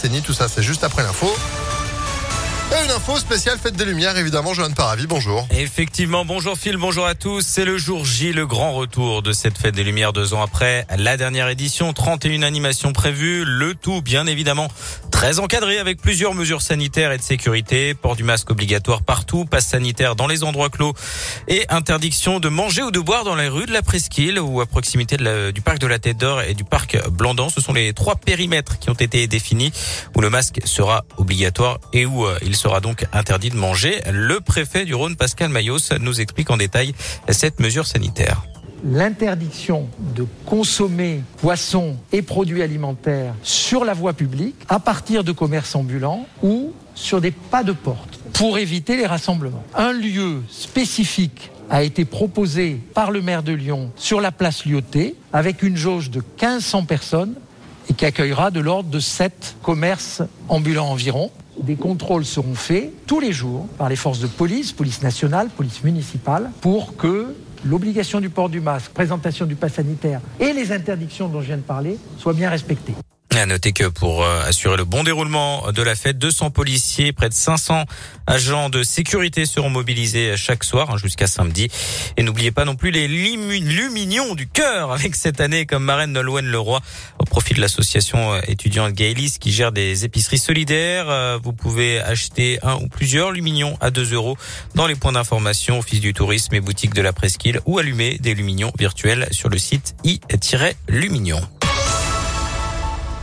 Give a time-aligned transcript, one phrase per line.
[0.00, 0.22] décennies.
[0.22, 1.30] Tout ça, c'est juste après l'info.
[2.72, 5.44] Une info spéciale fête des Lumières, évidemment, Johan Paravi, bonjour.
[5.50, 7.44] Effectivement, bonjour Phil, bonjour à tous.
[7.44, 10.86] C'est le jour J, le grand retour de cette fête des Lumières deux ans après
[10.96, 11.92] la dernière édition.
[11.92, 14.68] 31 animations prévues, le tout bien évidemment
[15.10, 17.92] très encadré avec plusieurs mesures sanitaires et de sécurité.
[17.94, 20.94] Port du masque obligatoire partout, passe sanitaire dans les endroits clos
[21.48, 24.66] et interdiction de manger ou de boire dans les rues de la Presqu'île ou à
[24.66, 25.16] proximité
[25.52, 27.50] du parc de la Tête d'Or et du parc Blandan.
[27.50, 29.72] Ce sont les trois périmètres qui ont été définis
[30.16, 34.00] où le masque sera obligatoire et où euh, il sera donc interdit de manger.
[34.12, 36.94] Le préfet du Rhône, Pascal Mayos, nous explique en détail
[37.28, 38.42] cette mesure sanitaire
[38.82, 45.74] l'interdiction de consommer poissons et produits alimentaires sur la voie publique à partir de commerces
[45.74, 49.62] ambulants ou sur des pas de porte pour éviter les rassemblements.
[49.74, 55.14] Un lieu spécifique a été proposé par le maire de Lyon sur la place Lyoté
[55.34, 57.34] avec une jauge de 1500 personnes
[57.90, 61.30] et qui accueillera de l'ordre de 7 commerces ambulants environ.
[61.62, 65.84] Des contrôles seront faits tous les jours par les forces de police, police nationale, police
[65.84, 71.28] municipale, pour que l'obligation du port du masque, présentation du pass sanitaire et les interdictions
[71.28, 72.94] dont je viens de parler soient bien respectées.
[73.36, 77.28] À noter que pour euh, assurer le bon déroulement de la fête, 200 policiers, près
[77.28, 77.84] de 500
[78.26, 81.68] agents de sécurité seront mobilisés chaque soir hein, jusqu'à samedi.
[82.16, 86.44] Et n'oubliez pas non plus les luminions du cœur avec cette année comme marraine Nolwenn
[86.46, 86.80] Leroy
[87.18, 91.08] au profit de l'association euh, étudiante Gaëlis qui gère des épiceries solidaires.
[91.08, 94.36] Euh, vous pouvez acheter un ou plusieurs luminions à 2 euros
[94.74, 98.34] dans les points d'information, office du tourisme et boutiques de la presqu'île ou allumer des
[98.34, 101.40] luminions virtuels sur le site i-luminion.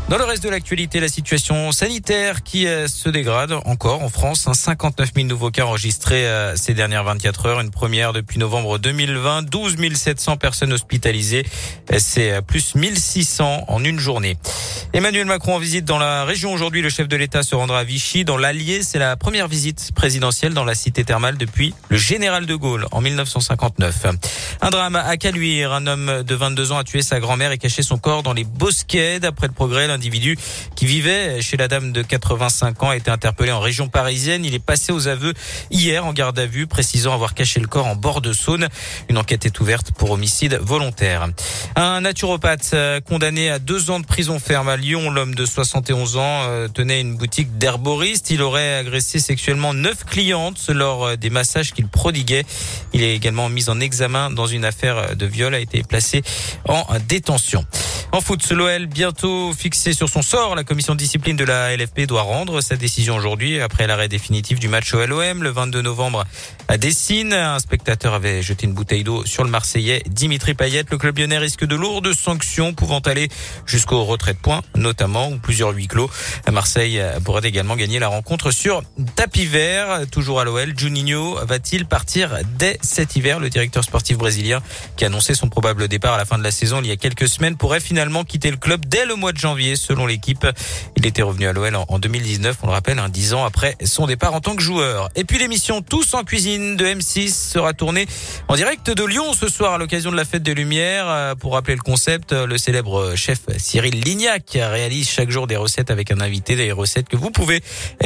[0.10, 4.48] Dans le reste de l'actualité, la situation sanitaire qui euh, se dégrade encore en France.
[4.50, 9.42] 59 000 nouveaux cas enregistrés euh, ces dernières 24 heures, une première depuis novembre 2020.
[9.42, 11.46] 12 700 personnes hospitalisées,
[11.98, 14.38] c'est euh, plus 1600 en une journée.
[14.94, 16.82] Emmanuel Macron en visite dans la région aujourd'hui.
[16.82, 18.24] Le chef de l'État se rendra à Vichy.
[18.24, 22.56] Dans l'Allier, c'est la première visite présidentielle dans la cité thermale depuis le général de
[22.56, 24.06] Gaulle en 1959.
[24.62, 25.74] Un drame à Caluire.
[25.74, 28.46] Un homme de 22 ans a tué sa grand-mère et caché son corps dans les
[28.46, 29.20] bosquets.
[29.20, 30.38] D'après le progrès, l'individu
[30.76, 34.46] qui vivait chez la dame de 85 ans a été interpellé en région parisienne.
[34.46, 35.34] Il est passé aux aveux
[35.72, 38.68] hier en garde à vue, précisant avoir caché le corps en bord de Saône.
[39.10, 41.28] Une enquête est ouverte pour homicide volontaire.
[41.76, 45.10] Un naturopathe euh, condamné à deux ans de prison ferme à Lyon.
[45.10, 48.30] L'homme de 71 ans euh, tenait une boutique d'herboriste.
[48.30, 52.46] Il aurait agressé sexuellement neuf clientes lors euh, des massages qu'il prodiguait.
[52.94, 56.22] Il est également mis en examen dans une affaire de viol, a été placé
[56.68, 57.66] en détention.
[58.12, 60.56] En foot, l'OL bientôt fixé sur son sort.
[60.56, 64.60] La commission de discipline de la LFP doit rendre sa décision aujourd'hui après l'arrêt définitif
[64.60, 66.26] du match au LOM le 22 novembre
[66.68, 67.34] à Dessine.
[67.34, 70.84] Un spectateur avait jeté une bouteille d'eau sur le Marseillais Dimitri Payet.
[70.90, 73.30] Le club lyonnais risque de lourdes sanctions pouvant aller
[73.66, 76.10] jusqu'au retrait de points notamment ou plusieurs huis clos.
[76.52, 78.82] Marseille pourrait également gagner la rencontre sur
[79.16, 80.02] tapis vert.
[80.12, 83.40] Toujours à l'OL, Juninho va-t-il partir dès cet hiver?
[83.40, 84.62] Le directeur sportif brésilien
[84.98, 86.98] qui a annoncé son probable départ à la fin de la saison il y a
[86.98, 90.46] quelques semaines pourrait finalement quitté le club dès le mois de janvier, selon l'équipe.
[90.96, 94.08] Il était revenu à l'OL en 2019, on le rappelle, un dix ans après son
[94.08, 95.10] départ en tant que joueur.
[95.16, 98.08] Et puis l'émission Tous en cuisine de M6 sera tournée
[98.48, 101.08] en direct de Lyon ce soir à l'occasion de la fête des Lumières.
[101.08, 105.92] Euh, pour rappeler le concept, le célèbre chef Cyril Lignac réalise chaque jour des recettes
[105.92, 107.62] avec un invité, des recettes que vous pouvez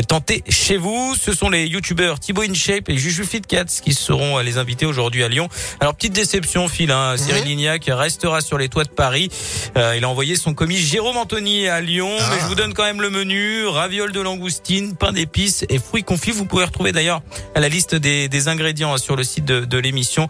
[0.07, 1.15] tenter chez vous.
[1.19, 5.29] Ce sont les youtubeurs Thibaut InShape et Juju Fitcats qui seront les invités aujourd'hui à
[5.29, 5.49] Lyon.
[5.79, 9.29] Alors petite déception, Phil, hein, Cyril Lignac restera sur les toits de Paris.
[9.77, 12.09] Euh, il a envoyé son commis Jérôme Anthony à Lyon.
[12.29, 13.67] Mais je vous donne quand même le menu.
[13.67, 16.31] Ravioles de langoustine, pain d'épices et fruits confits.
[16.31, 17.21] Vous pouvez retrouver d'ailleurs
[17.55, 20.27] la liste des, des, ingrédients sur le site de, de l'émission.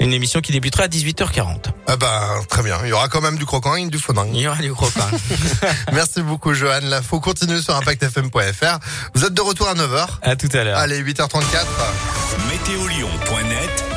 [0.00, 1.66] Une émission qui débutera à 18h40.
[1.86, 2.78] Ah bah, très bien.
[2.84, 4.26] Il y aura quand même du croquant et du fondant.
[4.32, 5.08] Il y aura du croquant.
[5.92, 6.80] Merci beaucoup, Johan.
[6.82, 8.78] L'info continue sur impactfm.fr.
[9.14, 10.06] Vous êtes de retour à 9h.
[10.22, 10.78] À tout à l'heure.
[10.78, 11.66] Allez, 8h34.
[12.50, 13.84] Météolion.net